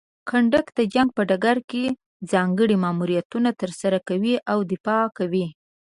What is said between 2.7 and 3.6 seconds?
ماموریتونه